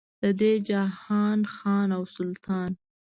د 0.23 0.25
دې 0.41 0.53
جهان 0.69 1.39
خان 1.53 1.87
او 1.97 2.03
سلطان. 2.15 2.71